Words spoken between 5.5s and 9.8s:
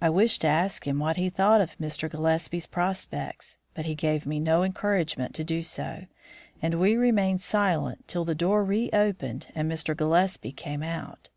so, and we remained silent till the door reopened and